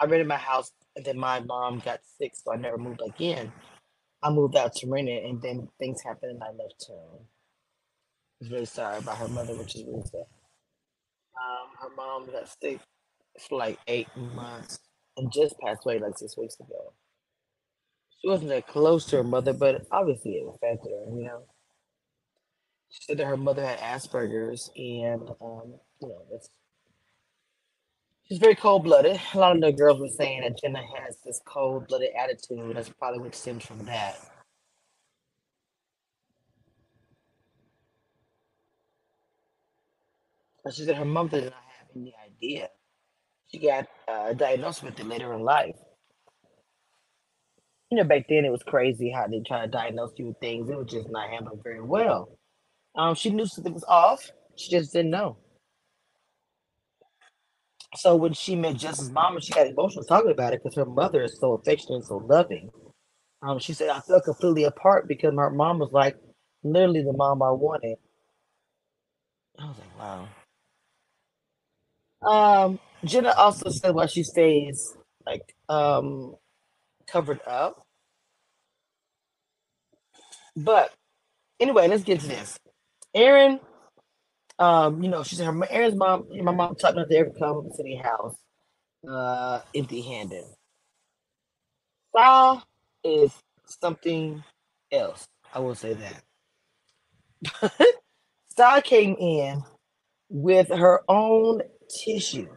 I 0.00 0.06
rented 0.06 0.28
my 0.28 0.36
house 0.38 0.72
and 0.96 1.04
then 1.04 1.18
my 1.18 1.40
mom 1.40 1.80
got 1.80 2.00
sick, 2.18 2.32
so 2.36 2.52
I 2.52 2.56
never 2.56 2.78
moved 2.78 3.02
again. 3.06 3.52
I 4.22 4.30
moved 4.30 4.56
out 4.56 4.74
to 4.76 4.88
rent 4.88 5.08
it 5.08 5.24
and 5.24 5.42
then 5.42 5.68
things 5.78 6.02
happened 6.02 6.32
and 6.32 6.44
I 6.44 6.48
left 6.50 6.86
town. 6.88 7.33
Was 8.44 8.52
really 8.52 8.66
sorry 8.66 8.98
about 8.98 9.18
her 9.18 9.28
mother, 9.28 9.54
which 9.56 9.74
is 9.74 9.84
really 9.86 10.02
sad. 10.04 10.26
Um, 11.36 11.68
her 11.80 11.96
mom 11.96 12.26
got 12.30 12.48
sick 12.62 12.80
for 13.48 13.58
like 13.58 13.78
eight 13.88 14.08
months 14.16 14.78
and 15.16 15.32
just 15.32 15.56
passed 15.60 15.82
away 15.86 15.98
like 15.98 16.18
six 16.18 16.36
weeks 16.36 16.56
ago. 16.60 16.92
She 18.20 18.28
wasn't 18.28 18.50
that 18.50 18.66
close 18.68 19.06
to 19.06 19.16
her 19.18 19.24
mother, 19.24 19.54
but 19.54 19.86
obviously 19.90 20.32
it 20.32 20.46
affected 20.48 20.90
her, 20.90 21.16
you 21.18 21.24
know. 21.24 21.44
She 22.90 23.02
said 23.04 23.18
that 23.18 23.26
her 23.26 23.36
mother 23.38 23.66
had 23.66 23.78
Asperger's 23.80 24.70
and 24.76 25.22
um, 25.40 25.74
you 26.02 26.08
know, 26.08 26.22
that's 26.30 26.50
she's 28.28 28.38
very 28.38 28.56
cold 28.56 28.84
blooded. 28.84 29.20
A 29.34 29.38
lot 29.38 29.56
of 29.56 29.62
the 29.62 29.72
girls 29.72 30.00
were 30.00 30.08
saying 30.08 30.42
that 30.42 30.60
Jenna 30.60 30.82
has 30.98 31.18
this 31.24 31.40
cold 31.46 31.88
blooded 31.88 32.10
attitude. 32.18 32.76
That's 32.76 32.90
probably 32.90 33.20
what 33.20 33.34
stems 33.34 33.64
from 33.66 33.86
that. 33.86 34.16
But 40.64 40.74
she 40.74 40.84
said 40.84 40.96
her 40.96 41.04
mother 41.04 41.40
did 41.40 41.44
not 41.50 41.62
have 41.78 41.88
any 41.94 42.14
idea. 42.24 42.68
She 43.48 43.58
got 43.58 43.86
uh, 44.08 44.32
diagnosed 44.32 44.82
with 44.82 44.98
it 44.98 45.06
later 45.06 45.32
in 45.34 45.42
life. 45.42 45.76
You 47.90 47.98
know, 47.98 48.04
back 48.04 48.26
then 48.28 48.44
it 48.44 48.50
was 48.50 48.62
crazy 48.62 49.10
how 49.10 49.26
they 49.28 49.40
try 49.46 49.62
to 49.62 49.68
diagnose 49.70 50.12
you 50.16 50.28
with 50.28 50.38
things. 50.40 50.70
It 50.70 50.76
was 50.76 50.90
just 50.90 51.10
not 51.10 51.28
handled 51.28 51.60
very 51.62 51.82
well. 51.82 52.38
Um, 52.96 53.14
she 53.14 53.30
knew 53.30 53.46
something 53.46 53.74
was 53.74 53.84
off. 53.84 54.30
She 54.56 54.70
just 54.70 54.92
didn't 54.92 55.10
know. 55.10 55.36
So 57.96 58.16
when 58.16 58.32
she 58.32 58.56
met 58.56 58.76
Jess's 58.76 59.10
mom, 59.10 59.38
she 59.40 59.52
got 59.52 59.66
emotional 59.66 60.04
talking 60.04 60.30
about 60.30 60.52
it 60.52 60.62
because 60.62 60.76
her 60.76 60.84
mother 60.86 61.22
is 61.22 61.38
so 61.38 61.52
affectionate 61.52 61.96
and 61.96 62.04
so 62.04 62.16
loving. 62.16 62.70
Um, 63.42 63.58
she 63.58 63.72
said 63.74 63.90
I 63.90 64.00
felt 64.00 64.24
completely 64.24 64.64
apart 64.64 65.06
because 65.06 65.32
my 65.34 65.48
mom 65.48 65.78
was 65.78 65.92
like 65.92 66.16
literally 66.64 67.02
the 67.02 67.12
mom 67.12 67.42
I 67.42 67.50
wanted. 67.50 67.98
I 69.58 69.66
was 69.66 69.78
like, 69.78 69.98
wow. 69.98 70.28
Um, 72.24 72.80
Jenna 73.04 73.34
also 73.36 73.70
said 73.70 73.94
why 73.94 74.06
she 74.06 74.24
stays 74.24 74.96
like 75.26 75.54
um 75.68 76.36
covered 77.08 77.40
up. 77.46 77.82
But 80.56 80.92
anyway, 81.60 81.88
let's 81.88 82.04
get 82.04 82.20
to 82.20 82.28
this. 82.28 82.58
Erin, 83.14 83.60
um, 84.58 85.02
you 85.02 85.10
know, 85.10 85.22
she 85.24 85.36
said 85.36 85.46
her 85.46 85.68
Erin's 85.70 85.96
mom, 85.96 86.26
my 86.42 86.52
mom 86.52 86.76
taught 86.76 86.96
not 86.96 87.10
to 87.10 87.16
ever 87.18 87.30
come 87.38 87.68
to 87.76 87.82
the 87.84 87.96
house 87.96 88.36
uh 89.08 89.60
empty 89.74 90.02
handed. 90.02 90.44
Saw 92.16 92.62
is 93.04 93.32
something 93.66 94.44
else. 94.92 95.26
I 95.54 95.60
will 95.60 95.74
say 95.76 95.94
that. 95.94 97.82
Star 98.50 98.82
came 98.82 99.16
in 99.18 99.62
with 100.30 100.68
her 100.70 101.02
own 101.08 101.62
tissue. 101.88 102.48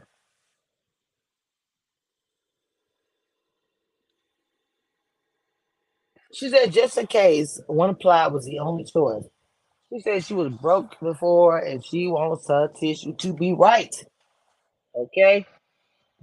She 6.33 6.49
said 6.49 6.71
just 6.71 6.97
in 6.97 7.07
case 7.07 7.59
one 7.67 7.95
ply 7.95 8.27
was 8.27 8.45
the 8.45 8.59
only 8.59 8.83
choice. 8.83 9.23
She 9.89 9.99
said 10.01 10.23
she 10.23 10.33
was 10.33 10.49
broke 10.49 10.99
before 10.99 11.57
and 11.59 11.83
she 11.83 12.07
wants 12.07 12.47
her 12.49 12.69
tissue 12.79 13.15
to 13.15 13.33
be 13.33 13.53
right. 13.53 13.95
Okay. 14.95 15.45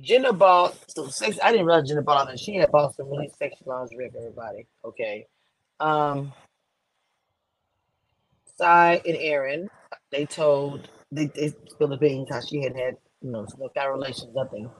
Jenna 0.01 0.33
bought 0.33 0.77
some 0.91 1.11
sex. 1.11 1.39
I 1.43 1.53
didn't 1.53 1.67
realize 1.67 1.89
Jenna 1.89 2.03
bought 2.03 2.29
that. 2.29 2.39
She 2.39 2.57
had 2.57 2.71
bought 2.71 2.95
some 2.95 3.09
really 3.09 3.31
sexy 3.39 3.65
lingerie 3.67 4.11
for 4.11 4.19
everybody. 4.19 4.67
Okay. 4.85 5.27
Um 5.81 6.33
Sai 8.57 9.01
and 9.07 9.17
Erin, 9.17 9.69
they 10.13 10.27
told 10.27 10.89
they, 11.15 11.27
they 11.27 11.55
spilled 11.69 11.93
the 11.93 11.97
beans 11.97 12.29
how 12.31 12.41
she 12.41 12.63
had 12.63 12.77
had, 12.77 12.97
you 13.23 13.31
know, 13.31 13.47
no 13.59 13.69
kind 13.77 13.93
relations, 13.93 14.35
nothing. 14.35 14.71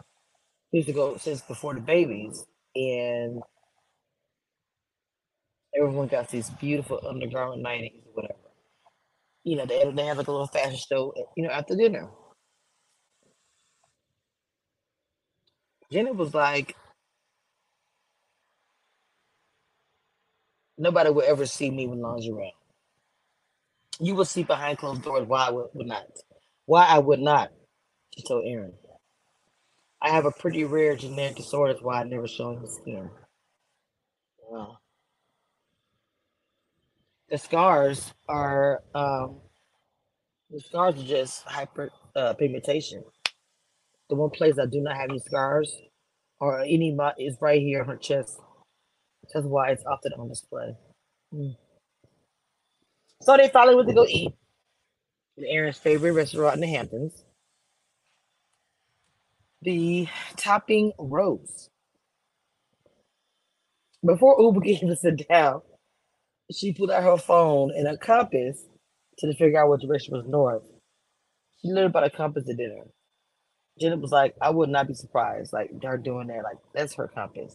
Used 0.73 0.89
to 0.89 0.93
go 0.95 1.17
since 1.17 1.41
before 1.43 1.75
the 1.75 1.81
babies. 1.81 2.45
And 2.77 3.41
everyone 5.77 6.09
got 6.09 6.29
these 6.31 6.51
beautiful 6.51 7.01
undergarment 7.09 7.65
nighties 7.65 8.03
or 8.07 8.13
whatever. 8.15 8.39
You 9.45 9.57
know, 9.57 9.67
they 9.67 9.85
they 9.93 10.07
have 10.07 10.19
like 10.19 10.29
a 10.29 10.33
little 10.33 10.47
fashion 10.49 10.79
show, 10.79 11.15
you 11.37 11.45
know, 11.45 11.51
after 11.51 11.77
dinner. 11.77 12.09
Jenna 15.93 16.13
was 16.13 16.35
like, 16.35 16.77
nobody 20.79 21.11
will 21.11 21.23
ever 21.27 21.47
see 21.47 21.71
me 21.71 21.87
with 21.87 21.99
lingerie. 21.99 22.55
You 24.01 24.15
will 24.15 24.25
see 24.25 24.43
behind 24.43 24.79
closed 24.79 25.03
doors 25.03 25.27
why 25.27 25.47
I 25.47 25.51
would, 25.51 25.69
would 25.75 25.87
not. 25.87 26.07
Why 26.67 26.87
I 26.87 26.99
would 26.99 27.21
not, 27.21 27.51
she 28.15 28.23
told 28.23 28.45
Erin. 28.47 28.73
I 30.03 30.11
have 30.11 30.27
a 30.27 30.31
pretty 30.31 30.65
rare 30.65 30.97
genetic 30.97 31.37
disorder, 31.37 31.73
that's 31.73 31.85
why 31.85 32.01
I 32.01 32.05
never 32.05 32.29
show 32.29 32.59
the 32.59 32.69
skin. 32.69 33.11
Wow. 34.49 34.79
The 37.31 37.39
scars 37.39 38.13
are 38.29 38.83
um 38.95 39.41
the 40.51 40.61
scars 40.61 40.95
are 40.97 41.07
just 41.07 41.43
hyper 41.45 41.91
uh, 42.15 42.35
pigmentation. 42.35 43.03
The 44.11 44.17
one 44.17 44.31
place 44.31 44.59
I 44.59 44.67
do 44.67 44.81
not 44.81 44.97
have 44.97 45.11
any 45.11 45.19
scars 45.19 45.75
or 46.39 46.61
any 46.61 46.97
is 47.19 47.37
right 47.41 47.61
here 47.61 47.81
on 47.81 47.89
her 47.89 47.97
chest. 47.97 48.39
That's 49.33 49.47
why 49.47 49.71
it's 49.71 49.85
often 49.85 50.13
on 50.19 50.29
display. 50.29 50.77
Mm. 51.33 51.57
So 53.25 53.39
they 53.39 53.49
finally 53.49 53.75
went 53.75 53.89
to 53.89 53.95
go 53.95 54.07
eat 54.07 54.35
at 55.39 55.45
Erin's 55.49 55.79
favorite 55.79 56.13
restaurant 56.13 56.57
in 56.57 56.61
the 56.61 56.67
Hamptons. 56.67 57.25
The 59.63 60.09
Topping 60.37 60.93
Rose. 60.99 61.71
Before 64.05 64.39
Ubah 64.39 64.63
came 64.63 64.89
to 64.91 64.97
sit 64.97 65.27
down, 65.27 65.63
she 66.53 66.75
pulled 66.75 66.91
out 66.91 67.03
her 67.03 67.17
phone 67.17 67.73
and 67.75 67.89
a 67.89 67.97
compass 67.97 68.63
to 69.21 69.35
figure 69.35 69.63
out 69.63 69.71
what 69.71 69.81
direction 69.81 70.15
was 70.15 70.27
north. 70.27 70.65
She 71.63 71.69
learned 71.69 71.87
about 71.87 72.05
a 72.05 72.11
compass 72.11 72.47
at 72.51 72.59
dinner. 72.59 72.85
Jenna 73.81 73.97
was 73.97 74.13
like, 74.13 74.35
I 74.43 74.51
would 74.51 74.69
not 74.69 74.87
be 74.87 74.93
surprised. 74.93 75.55
Like 75.55 75.71
her 75.83 75.97
doing 75.97 76.27
that, 76.27 76.45
like 76.45 76.59
that's 76.75 76.95
her 76.97 77.09
compass. 77.09 77.55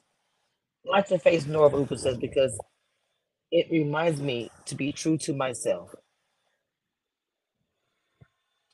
I 0.91 1.01
to 1.03 1.19
face 1.19 1.45
north, 1.45 1.73
Ubah 1.73 1.99
says, 1.99 2.17
because 2.17 2.59
it 3.51 3.67
reminds 3.71 4.21
me 4.21 4.51
to 4.65 4.75
be 4.75 4.91
true 4.91 5.17
to 5.19 5.33
myself. 5.33 5.93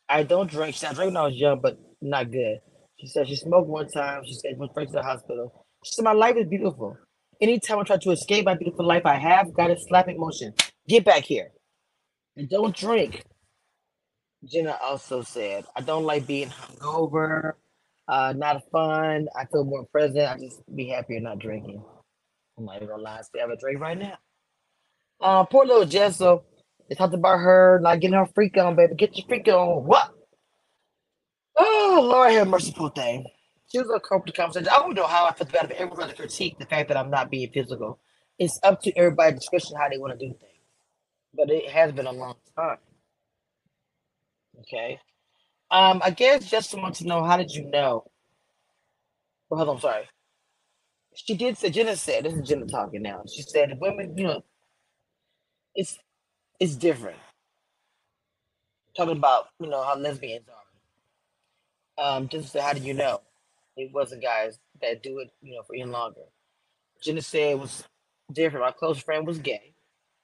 I 0.10 0.24
don't 0.24 0.50
drink. 0.50 0.76
I 0.84 0.94
drank 0.94 1.10
when 1.10 1.18
I 1.18 1.24
was 1.24 1.36
young, 1.36 1.60
but 1.62 1.80
not 2.02 2.32
good. 2.32 2.60
She 3.00 3.08
said 3.08 3.28
she 3.28 3.36
smoked 3.36 3.68
one 3.68 3.88
time. 3.90 4.24
She 4.26 4.34
said 4.34 4.58
went 4.58 4.72
straight 4.72 4.88
to 4.90 4.94
the 4.94 5.04
hospital. 5.04 5.66
She 5.84 5.94
said 5.94 6.06
my 6.06 6.14
life 6.14 6.36
is 6.38 6.48
beautiful. 6.48 6.98
Anytime 7.42 7.80
I 7.80 7.84
try 7.84 7.98
to 7.98 8.12
escape 8.12 8.46
my 8.46 8.56
beautiful 8.56 8.86
life 8.86 9.06
I 9.06 9.16
have, 9.16 9.54
got 9.54 9.72
a 9.72 9.78
slapping 9.80 10.20
motion. 10.20 10.54
Get 10.88 11.06
back 11.06 11.24
here. 11.24 11.52
And 12.38 12.50
don't 12.50 12.76
drink. 12.76 13.24
Jenna 14.46 14.78
also 14.84 15.22
said, 15.24 15.66
I 15.76 15.82
don't 15.82 16.06
like 16.06 16.28
being 16.28 16.50
hungover, 16.50 17.54
uh, 18.08 18.34
not 18.38 18.64
fun. 18.72 19.28
I 19.36 19.46
feel 19.46 19.66
more 19.66 19.86
present. 19.92 20.30
I 20.30 20.38
just 20.38 20.62
be 20.76 20.90
happier 20.90 21.20
not 21.20 21.40
drinking. 21.40 21.84
I'm 22.58 22.66
not 22.66 22.78
even 22.78 22.90
gonna 22.90 23.04
lie, 23.04 23.20
I 23.20 23.22
still 23.24 23.42
have 23.42 23.52
a 23.52 23.58
drink 23.58 23.82
right 23.82 23.98
now. 23.98 24.18
Uh, 25.22 25.46
poor 25.46 25.66
little 25.66 25.86
Jessel. 25.86 26.46
They 26.90 26.96
talked 26.96 27.14
about 27.14 27.40
her 27.40 27.80
not 27.82 28.00
getting 28.02 28.18
her 28.18 28.28
freak 28.36 28.58
on, 28.58 28.76
baby. 28.76 28.96
Get 28.96 29.18
your 29.18 29.28
freak 29.28 29.48
on. 29.48 29.86
What? 29.86 30.12
Oh, 31.58 32.08
Lord 32.12 32.32
have 32.34 32.48
mercy, 32.48 32.74
poor 32.76 32.92
thing. 32.92 33.26
She 33.72 33.80
was 33.80 33.90
of 33.90 34.02
conversation. 34.36 34.70
I 34.70 34.78
don't 34.80 34.96
know 34.96 35.08
how 35.08 35.26
I 35.26 35.34
feel 35.34 35.48
about 35.48 35.72
it, 35.72 35.78
everyone's 35.78 36.12
to 36.12 36.18
critique 36.18 36.60
the 36.60 36.66
fact 36.66 36.90
that 36.90 36.98
I'm 36.98 37.10
not 37.12 37.32
being 37.32 37.52
physical. 37.52 38.00
It's 38.40 38.60
up 38.64 38.82
to 38.84 38.98
everybody's 38.98 39.40
discretion 39.40 39.78
how 39.78 39.90
they 39.90 39.98
want 39.98 40.20
to 40.20 40.26
do 40.28 40.34
things. 40.34 40.52
But 41.36 41.52
it 41.52 41.70
has 41.72 41.92
been 41.94 42.08
a 42.08 42.12
long 42.14 42.36
time. 42.58 42.78
Okay. 44.62 45.00
Um, 45.72 46.02
I 46.04 46.12
guess 46.12 46.50
just 46.50 46.74
want 46.78 46.96
to 46.96 47.08
know 47.08 47.24
how 47.24 47.38
did 47.38 47.54
you 47.54 47.70
know? 47.70 48.06
Well, 49.50 49.60
hold 49.66 49.78
on, 49.78 49.82
sorry. 49.82 50.06
She 51.16 51.36
did 51.36 51.58
say 51.58 51.70
Jenna 51.72 51.96
said 51.96 52.26
this 52.26 52.34
is 52.34 52.48
Jenna 52.48 52.68
talking 52.68 53.02
now. 53.04 53.24
She 53.34 53.42
said 53.44 53.78
women, 53.82 54.18
you 54.18 54.26
know, 54.26 54.44
it's 55.76 56.00
it's 56.60 56.76
different. 56.76 57.18
Talking 58.96 59.18
about 59.18 59.48
you 59.60 59.68
know 59.68 59.84
how 59.84 59.96
lesbians 59.98 60.46
are. 61.98 62.08
Um, 62.18 62.28
just 62.28 62.58
how 62.58 62.74
do 62.74 62.82
you 62.82 62.94
know? 62.94 63.22
It 63.78 63.92
wasn't 63.94 64.24
guys 64.24 64.58
that 64.82 65.04
do 65.04 65.20
it, 65.20 65.32
you 65.42 65.56
know, 65.56 65.64
for 65.64 65.76
even 65.76 65.92
longer. 65.92 66.22
Jenna 67.02 67.22
said 67.22 67.52
it 67.52 67.60
was 67.60 67.84
different. 68.32 68.66
My 68.66 68.72
close 68.72 69.00
friend 69.00 69.28
was 69.28 69.40
gay, 69.40 69.74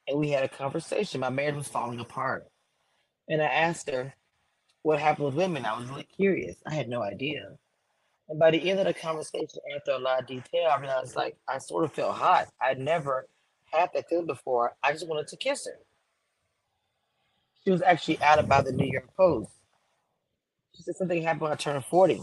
and 0.08 0.20
we 0.20 0.30
had 0.30 0.44
a 0.44 0.50
conversation. 0.50 1.22
My 1.22 1.30
marriage 1.30 1.56
was 1.56 1.68
falling 1.68 2.00
apart, 2.00 2.48
and 3.30 3.42
I 3.42 3.46
asked 3.46 3.90
her 3.90 4.14
what 4.84 5.00
happened 5.00 5.28
with 5.28 5.36
women. 5.36 5.66
I 5.66 5.78
was 5.78 5.90
really 5.90 6.08
curious. 6.16 6.58
I 6.66 6.74
had 6.74 6.90
no 6.90 7.02
idea. 7.04 7.58
And 8.30 8.40
by 8.40 8.52
the 8.52 8.70
end 8.70 8.80
of 8.80 8.86
the 8.86 8.94
conversation, 8.94 9.60
after 9.76 9.92
a 9.92 10.00
lot 10.00 10.22
of 10.22 10.28
detail, 10.28 10.70
I 10.72 10.80
realized 10.80 11.16
like 11.16 11.36
I 11.48 11.58
sort 11.58 11.84
of 11.84 11.94
felt 11.94 12.16
hot. 12.16 12.48
I'd 12.62 12.80
never 12.80 13.28
had 13.72 13.90
that 13.94 14.10
feeling 14.10 14.28
before. 14.28 14.76
I 14.84 14.92
just 14.92 15.08
wanted 15.08 15.28
to 15.28 15.38
kiss 15.38 15.66
her. 15.66 15.80
She 17.64 17.72
was 17.72 17.82
actually 17.82 18.22
outed 18.22 18.50
by 18.50 18.62
the 18.62 18.72
New 18.72 18.90
York 18.92 19.10
Post. 19.16 19.52
She 20.76 20.84
said 20.84 20.96
something 20.96 21.22
happened 21.22 21.42
when 21.42 21.52
I 21.52 21.56
turned 21.56 21.86
40. 21.86 22.22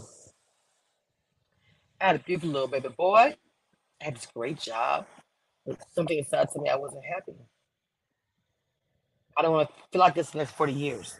I 2.01 2.05
had 2.07 2.15
a 2.15 2.19
beautiful 2.19 2.49
little 2.49 2.67
baby 2.67 2.89
boy. 2.89 3.35
I 4.01 4.03
had 4.03 4.15
this 4.15 4.27
great 4.27 4.59
job. 4.59 5.05
But 5.65 5.77
something 5.93 6.17
inside 6.17 6.49
to 6.51 6.61
me 6.61 6.69
I 6.69 6.75
wasn't 6.75 7.03
happy. 7.05 7.33
I 9.37 9.41
don't 9.41 9.53
want 9.53 9.69
to 9.69 9.75
feel 9.91 9.99
like 9.99 10.15
this 10.15 10.31
the 10.31 10.39
next 10.39 10.51
40 10.53 10.73
years. 10.73 11.17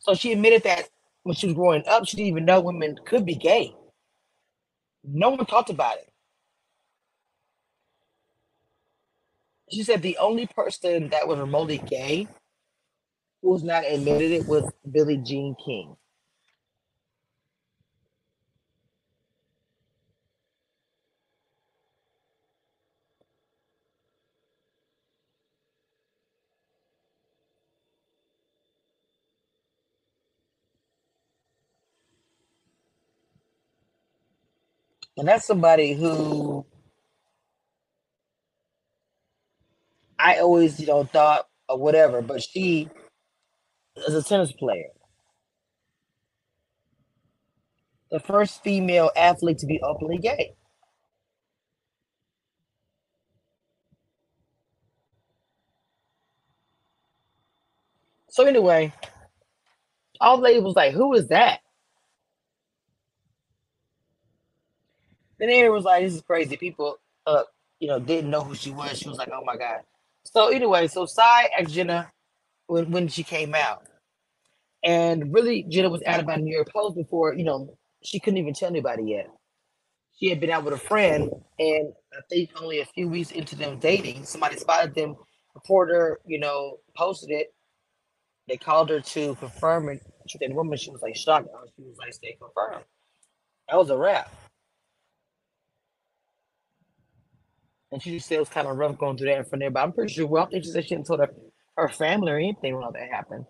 So 0.00 0.14
she 0.14 0.32
admitted 0.32 0.62
that 0.64 0.88
when 1.24 1.34
she 1.34 1.46
was 1.46 1.54
growing 1.54 1.82
up, 1.86 2.06
she 2.06 2.16
didn't 2.16 2.28
even 2.28 2.44
know 2.46 2.60
women 2.60 2.96
could 3.04 3.26
be 3.26 3.34
gay. 3.34 3.74
No 5.04 5.30
one 5.30 5.44
talked 5.46 5.70
about 5.70 5.98
it. 5.98 6.10
She 9.72 9.82
said 9.84 10.02
the 10.02 10.18
only 10.18 10.46
person 10.46 11.10
that 11.10 11.28
was 11.28 11.38
remotely 11.40 11.78
gay 11.78 12.28
who 13.42 13.50
was 13.50 13.64
not 13.64 13.84
admitted 13.86 14.32
it 14.32 14.46
was 14.46 14.70
Billie 14.90 15.18
Jean 15.18 15.56
King. 15.64 15.96
And 35.18 35.28
that's 35.28 35.46
somebody 35.46 35.94
who 35.94 36.66
I 40.20 40.40
always, 40.40 40.80
you 40.80 40.86
know, 40.88 41.04
thought 41.04 41.48
or 41.68 41.78
whatever, 41.78 42.22
but 42.22 42.42
she 42.42 42.90
is 43.96 44.14
a 44.14 44.22
tennis 44.22 44.52
player. 44.52 44.88
The 48.10 48.20
first 48.20 48.62
female 48.64 49.10
athlete 49.16 49.58
to 49.60 49.66
be 49.66 49.80
openly 49.82 50.18
gay. 50.18 50.54
So 58.30 58.46
anyway, 58.46 58.92
all 60.20 60.38
the 60.38 60.44
lady 60.44 60.60
was 60.60 60.76
like, 60.76 60.94
"Who 60.94 61.14
is 61.14 61.28
that?" 61.28 61.60
Then 65.38 65.50
Erin 65.50 65.72
was 65.72 65.84
like, 65.84 66.04
"This 66.04 66.14
is 66.14 66.22
crazy." 66.22 66.56
People, 66.56 66.98
uh, 67.26 67.44
you 67.80 67.88
know, 67.88 68.00
didn't 68.00 68.30
know 68.30 68.42
who 68.42 68.54
she 68.54 68.70
was. 68.72 68.98
She 68.98 69.08
was 69.08 69.18
like, 69.18 69.30
"Oh 69.32 69.44
my 69.44 69.56
god." 69.56 69.82
So 70.24 70.48
anyway, 70.48 70.88
so 70.88 71.06
Sai 71.06 71.48
asked 71.58 71.72
Jenna 71.72 72.10
when 72.66 72.90
when 72.90 73.08
she 73.08 73.22
came 73.22 73.54
out, 73.54 73.84
and 74.84 75.32
really 75.34 75.64
Jenna 75.68 75.90
was 75.90 76.02
out 76.06 76.20
about 76.20 76.40
New 76.40 76.54
York 76.54 76.70
Post 76.72 76.96
before 76.96 77.34
you 77.34 77.44
know 77.44 77.76
she 78.04 78.20
couldn't 78.20 78.38
even 78.38 78.54
tell 78.54 78.68
anybody 78.70 79.04
yet. 79.04 79.28
She 80.18 80.28
had 80.28 80.40
been 80.40 80.50
out 80.50 80.64
with 80.64 80.74
a 80.74 80.78
friend, 80.78 81.30
and 81.58 81.92
I 82.12 82.20
think 82.30 82.50
only 82.60 82.80
a 82.80 82.86
few 82.86 83.08
weeks 83.08 83.30
into 83.32 83.56
them 83.56 83.78
dating, 83.78 84.24
somebody 84.24 84.56
spotted 84.56 84.94
them. 84.94 85.16
Reporter, 85.54 86.20
you 86.26 86.38
know, 86.38 86.78
posted 86.96 87.30
it. 87.30 87.48
They 88.48 88.56
called 88.56 88.90
her 88.90 89.00
to 89.00 89.34
confirm 89.36 89.88
it. 89.88 90.00
She 90.28 90.38
"Woman," 90.48 90.78
she 90.78 90.90
was 90.90 91.02
like 91.02 91.16
shocked. 91.16 91.48
She 91.76 91.82
was 91.82 91.96
like, 91.98 92.12
"Stay 92.12 92.36
confirmed." 92.40 92.84
That 93.68 93.78
was 93.78 93.90
a 93.90 93.96
wrap. 93.96 94.30
And 97.92 98.02
she 98.02 98.18
said 98.18 98.36
it 98.36 98.40
was 98.40 98.48
kind 98.50 98.68
of 98.68 98.76
rough 98.76 98.98
going 98.98 99.16
through 99.16 99.28
that 99.28 99.38
in 99.38 99.44
front 99.44 99.62
of 99.62 99.66
her, 99.66 99.70
but 99.70 99.82
I'm 99.82 99.92
pretty 99.92 100.12
sure, 100.12 100.26
well, 100.26 100.48
she 100.52 100.62
said 100.62 100.84
she 100.84 100.90
didn't 100.94 101.06
tell 101.06 101.18
her, 101.18 101.30
her 101.76 101.88
family 101.88 102.32
or 102.32 102.36
anything 102.38 102.74
all 102.74 102.92
that 102.92 103.08
happened. 103.10 103.46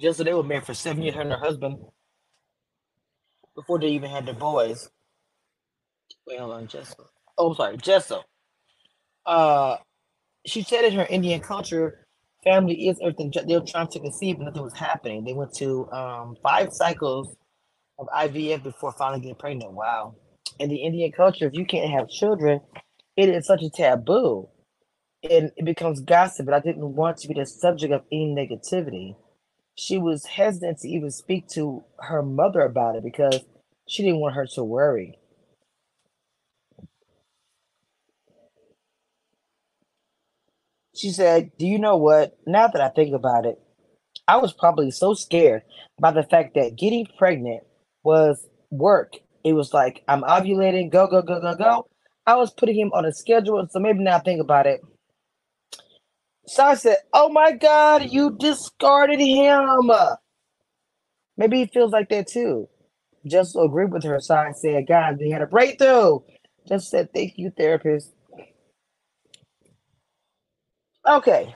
Just 0.00 0.18
so 0.18 0.24
they 0.24 0.34
were 0.34 0.42
married 0.42 0.66
for 0.66 0.74
seven 0.74 1.02
years, 1.02 1.14
her 1.16 1.22
and 1.22 1.32
her 1.32 1.38
husband, 1.38 1.78
before 3.56 3.80
they 3.80 3.88
even 3.88 4.10
had 4.10 4.26
their 4.26 4.34
boys. 4.34 4.90
Wait, 6.26 6.38
hold 6.40 6.52
on, 6.52 6.68
Jessel. 6.68 7.06
Oh, 7.38 7.50
I'm 7.50 7.56
sorry, 7.56 7.76
Jessel. 7.78 8.24
Uh, 9.26 9.76
she 10.46 10.62
said 10.62 10.84
in 10.84 10.94
her 10.94 11.06
Indian 11.10 11.40
culture, 11.40 12.06
family 12.44 12.88
is 12.88 12.98
everything. 13.02 13.32
They 13.46 13.54
were 13.58 13.66
trying 13.66 13.88
to 13.88 14.00
conceive, 14.00 14.38
but 14.38 14.46
nothing 14.46 14.62
was 14.64 14.74
happening. 14.76 15.24
They 15.24 15.34
went 15.34 15.54
to 15.56 15.90
um, 15.92 16.36
five 16.42 16.72
cycles 16.72 17.36
of 17.98 18.08
IVF 18.08 18.62
before 18.62 18.92
finally 18.92 19.20
getting 19.20 19.36
pregnant. 19.36 19.72
Wow. 19.72 20.16
In 20.58 20.68
the 20.68 20.82
Indian 20.82 21.12
culture, 21.12 21.46
if 21.46 21.54
you 21.54 21.64
can't 21.64 21.90
have 21.90 22.08
children, 22.08 22.60
it 23.16 23.28
is 23.28 23.46
such 23.46 23.62
a 23.62 23.70
taboo. 23.70 24.48
And 25.28 25.52
it 25.56 25.64
becomes 25.64 26.00
gossip, 26.00 26.46
but 26.46 26.54
I 26.54 26.60
didn't 26.60 26.96
want 26.96 27.18
to 27.18 27.28
be 27.28 27.34
the 27.34 27.46
subject 27.46 27.92
of 27.92 28.02
any 28.10 28.34
negativity. 28.34 29.16
She 29.76 29.96
was 29.96 30.26
hesitant 30.26 30.78
to 30.80 30.88
even 30.88 31.10
speak 31.10 31.48
to 31.50 31.84
her 32.00 32.22
mother 32.22 32.60
about 32.62 32.96
it 32.96 33.04
because 33.04 33.40
she 33.88 34.02
didn't 34.02 34.20
want 34.20 34.34
her 34.34 34.46
to 34.54 34.64
worry. 34.64 35.18
She 40.94 41.10
said, 41.10 41.52
Do 41.58 41.66
you 41.66 41.78
know 41.78 41.96
what? 41.96 42.36
Now 42.46 42.66
that 42.68 42.80
I 42.80 42.88
think 42.88 43.14
about 43.14 43.46
it, 43.46 43.58
I 44.28 44.36
was 44.36 44.52
probably 44.52 44.90
so 44.90 45.14
scared 45.14 45.62
by 46.00 46.12
the 46.12 46.22
fact 46.22 46.54
that 46.54 46.76
getting 46.76 47.06
pregnant 47.18 47.62
was 48.04 48.46
work. 48.70 49.14
It 49.44 49.54
was 49.54 49.74
like 49.74 50.02
I'm 50.08 50.22
ovulating, 50.22 50.90
go, 50.90 51.06
go, 51.06 51.22
go, 51.22 51.40
go, 51.40 51.54
go. 51.54 51.86
I 52.26 52.36
was 52.36 52.52
putting 52.52 52.78
him 52.78 52.92
on 52.94 53.04
a 53.04 53.12
schedule. 53.12 53.66
So 53.70 53.80
maybe 53.80 54.00
now 54.00 54.20
think 54.20 54.40
about 54.40 54.66
it. 54.66 54.80
So 56.46 56.64
I 56.64 56.74
said, 56.74 56.96
Oh 57.12 57.28
my 57.28 57.52
God, 57.52 58.10
you 58.10 58.36
discarded 58.38 59.20
him. 59.20 59.90
Maybe 61.36 61.58
he 61.58 61.66
feels 61.66 61.92
like 61.92 62.08
that 62.10 62.28
too. 62.28 62.68
Just 63.26 63.56
agreed 63.56 63.92
with 63.92 64.04
her. 64.04 64.20
So 64.20 64.34
I 64.36 64.52
said, 64.52 64.86
God, 64.86 65.18
they 65.18 65.30
had 65.30 65.42
a 65.42 65.46
breakthrough. 65.46 66.20
Just 66.68 66.90
said, 66.90 67.12
Thank 67.14 67.34
you, 67.36 67.50
therapist. 67.56 68.12
Okay. 71.08 71.54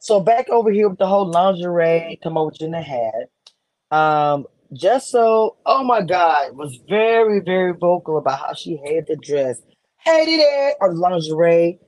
So 0.00 0.20
back 0.20 0.48
over 0.48 0.70
here 0.70 0.88
with 0.88 0.98
the 0.98 1.06
whole 1.06 1.30
lingerie, 1.30 2.18
come 2.22 2.38
over 2.38 2.52
in 2.60 2.70
the 2.72 2.82
hat. 2.82 3.28
Um, 3.90 4.46
just 4.74 5.10
so, 5.10 5.56
oh 5.66 5.84
my 5.84 6.02
God, 6.02 6.56
was 6.56 6.78
very, 6.88 7.40
very 7.40 7.72
vocal 7.72 8.18
about 8.18 8.38
how 8.40 8.54
she 8.54 8.76
hated 8.84 9.06
the 9.08 9.16
dress, 9.16 9.60
hated 10.04 10.40
it, 10.40 10.76
or 10.80 10.94
lingerie 10.94 11.78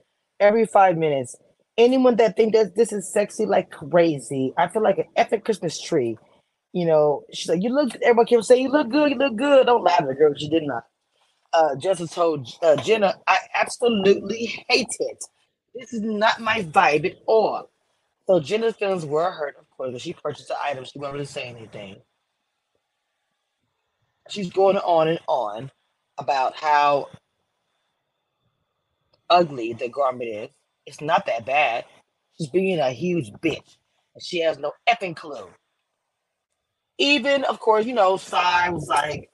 every 0.41 0.67
five 0.67 0.97
minutes. 0.97 1.37
anyone 1.79 2.17
that 2.17 2.37
think 2.37 2.53
that 2.55 2.77
this 2.77 2.93
is 2.93 3.13
sexy 3.13 3.47
like 3.47 3.71
crazy, 3.71 4.53
I 4.59 4.69
feel 4.69 4.83
like 4.83 4.99
an 4.99 5.07
epic 5.17 5.45
Christmas 5.45 5.81
tree. 5.81 6.19
You 6.73 6.87
know, 6.87 7.23
she's 7.33 7.49
like, 7.49 7.63
you 7.63 7.71
look. 7.71 7.95
Everybody 8.03 8.31
kept 8.31 8.45
saying, 8.45 8.63
"You 8.65 8.71
look 8.73 8.89
good. 8.91 9.11
You 9.11 9.19
look 9.19 9.37
good." 9.37 9.67
Don't 9.67 9.85
laugh 9.85 10.01
at 10.01 10.09
the 10.09 10.15
girl. 10.15 10.35
She 10.37 10.49
did 10.49 10.63
not. 10.65 10.85
Uh, 11.53 11.77
Jessica 11.77 12.13
told 12.13 12.49
uh, 12.63 12.77
Jenna, 12.77 13.15
"I 13.27 13.39
absolutely 13.55 14.47
hate 14.69 14.95
it. 15.01 15.25
This 15.75 15.93
is 15.93 16.01
not 16.03 16.41
my 16.41 16.63
vibe 16.65 17.07
at 17.07 17.19
all." 17.27 17.71
So 18.27 18.41
Jenna's 18.41 18.77
feelings 18.77 19.05
were 19.05 19.31
hurt, 19.31 19.57
of 19.61 19.69
course, 19.71 19.93
but 19.93 20.01
she 20.01 20.15
purchased 20.15 20.49
the 20.49 20.57
item. 20.63 20.85
She 20.85 20.99
wasn't 20.99 21.15
really 21.15 21.27
saying 21.27 21.57
anything. 21.57 21.97
She's 24.29 24.51
going 24.51 24.79
on 24.79 25.09
and 25.09 25.21
on 25.29 25.71
about 26.19 26.57
how 26.57 27.09
ugly 29.31 29.73
the 29.73 29.89
garment 29.89 30.31
is. 30.31 30.51
It's 30.87 31.01
not 31.01 31.27
that 31.27 31.47
bad. 31.47 31.85
She's 32.39 32.49
being 32.49 32.79
a 32.79 32.91
huge 32.91 33.31
bitch. 33.43 33.77
And 34.15 34.23
she 34.23 34.41
has 34.41 34.59
no 34.59 34.73
effing 34.89 35.17
clue. 35.17 35.49
Even, 36.99 37.45
of 37.45 37.61
course, 37.61 37.87
you 37.87 37.95
know, 37.95 38.17
Sai 38.17 38.71
was 38.71 38.89
like, 38.89 39.31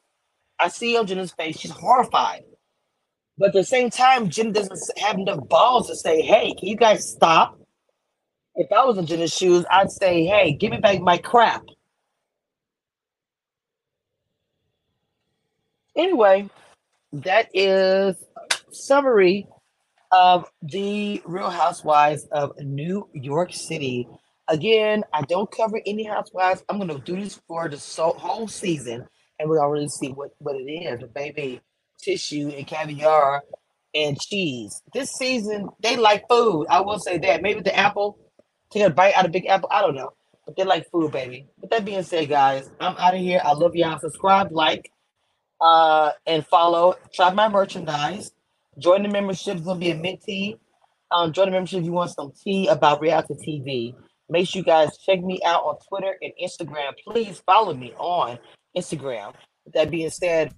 I 0.60 0.68
see 0.68 0.96
on 0.96 1.06
Jenna's 1.06 1.32
face, 1.32 1.58
she's 1.58 1.70
horrified. 1.70 2.42
But 3.38 3.48
at 3.48 3.54
the 3.54 3.64
same 3.64 3.90
time, 3.90 4.30
Jen 4.30 4.52
doesn't 4.52 4.80
have 4.98 5.18
enough 5.18 5.48
balls 5.48 5.88
to 5.88 5.96
say, 5.96 6.22
hey, 6.22 6.54
can 6.58 6.68
you 6.68 6.76
guys 6.76 7.08
stop? 7.10 7.58
If 8.56 8.72
I 8.72 8.84
was 8.84 8.98
in 8.98 9.06
Jenna's 9.06 9.34
shoes, 9.34 9.64
I'd 9.70 9.90
say, 9.90 10.24
hey, 10.24 10.52
give 10.52 10.72
me 10.72 10.78
back 10.78 11.00
my 11.00 11.18
crap. 11.18 11.62
Anyway, 15.98 16.48
that 17.12 17.48
is 17.52 18.16
summary 18.70 19.48
of 20.12 20.48
the 20.62 21.20
Real 21.26 21.50
Housewives 21.50 22.24
of 22.30 22.52
New 22.60 23.08
York 23.12 23.52
City. 23.52 24.08
Again, 24.46 25.02
I 25.12 25.22
don't 25.22 25.50
cover 25.50 25.80
any 25.84 26.04
housewives. 26.04 26.62
I'm 26.68 26.80
to 26.86 26.98
do 27.00 27.20
this 27.20 27.40
for 27.48 27.68
the 27.68 27.76
whole 28.16 28.46
season, 28.46 29.06
and 29.38 29.50
we'll 29.50 29.60
already 29.60 29.88
see 29.88 30.08
what, 30.08 30.30
what 30.38 30.54
it 30.56 30.70
is. 30.70 31.00
But 31.00 31.14
baby, 31.14 31.60
tissue 32.00 32.48
and 32.56 32.66
caviar 32.66 33.42
and 33.94 34.18
cheese. 34.20 34.80
This 34.94 35.10
season, 35.10 35.68
they 35.82 35.96
like 35.96 36.28
food. 36.28 36.66
I 36.70 36.80
will 36.80 37.00
say 37.00 37.18
that. 37.18 37.42
Maybe 37.42 37.60
the 37.60 37.76
apple, 37.76 38.18
take 38.70 38.84
a 38.84 38.90
bite 38.90 39.14
out 39.14 39.26
of 39.26 39.32
Big 39.32 39.46
Apple. 39.46 39.68
I 39.72 39.82
don't 39.82 39.96
know. 39.96 40.12
But 40.46 40.56
they 40.56 40.64
like 40.64 40.90
food, 40.90 41.12
baby. 41.12 41.46
With 41.60 41.70
that 41.70 41.84
being 41.84 42.04
said, 42.04 42.28
guys, 42.28 42.70
I'm 42.80 42.96
out 42.96 43.14
of 43.14 43.20
here. 43.20 43.40
I 43.44 43.52
love 43.52 43.74
y'all. 43.74 43.98
Subscribe, 43.98 44.52
like, 44.52 44.90
uh, 45.60 46.12
and 46.26 46.46
follow. 46.46 46.94
Try 47.14 47.32
my 47.32 47.48
merchandise. 47.48 48.32
Join 48.78 49.02
the 49.02 49.08
membership. 49.08 49.56
It's 49.56 49.66
gonna 49.66 49.80
be 49.80 49.90
a 49.90 49.96
mint 49.96 50.22
tea. 50.22 50.56
Um, 51.10 51.32
join 51.32 51.46
the 51.46 51.52
membership 51.52 51.80
if 51.80 51.84
you 51.86 51.92
want 51.92 52.10
some 52.10 52.32
tea 52.44 52.68
about 52.68 53.00
reality 53.00 53.34
TV. 53.34 53.94
Make 54.30 54.46
sure 54.46 54.60
you 54.60 54.64
guys 54.64 54.98
check 54.98 55.22
me 55.22 55.40
out 55.44 55.62
on 55.62 55.76
Twitter 55.88 56.16
and 56.20 56.32
Instagram. 56.42 56.92
Please 57.02 57.42
follow 57.46 57.74
me 57.74 57.94
on 57.98 58.38
Instagram. 58.76 59.32
With 59.64 59.74
that 59.74 59.90
being 59.90 60.10
said, 60.10 60.54